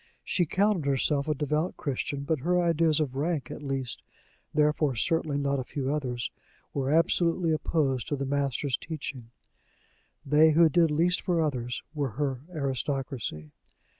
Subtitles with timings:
[0.23, 4.01] She counted herself a devout Christian, but her ideas of rank, at least
[4.51, 6.31] therefore certainly not a few others
[6.73, 9.29] were absolutely opposed to the Master's teaching:
[10.25, 13.51] they who did least for others were her aristocracy.